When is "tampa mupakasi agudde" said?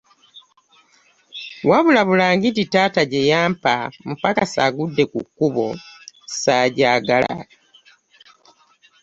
3.31-5.03